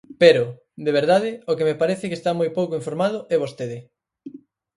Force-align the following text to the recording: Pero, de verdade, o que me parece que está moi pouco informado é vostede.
Pero, 0.21 0.43
de 0.85 0.91
verdade, 0.99 1.29
o 1.49 1.51
que 1.57 1.67
me 1.69 1.79
parece 1.81 2.09
que 2.09 2.17
está 2.19 2.31
moi 2.39 2.49
pouco 2.57 2.77
informado 2.81 3.17
é 3.33 3.35
vostede. 3.43 3.77